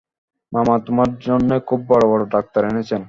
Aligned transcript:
মামা 0.53 0.75
তোমার 0.85 1.09
জন্যে 1.19 1.55
খুব 1.67 1.79
বড়-বড় 1.87 2.23
ডাক্তার 2.31 2.61
এনেছেন। 2.65 2.99